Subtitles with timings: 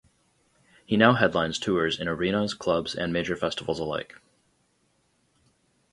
[0.83, 4.15] He now headlines tours in arenas, clubs and major festivals alike.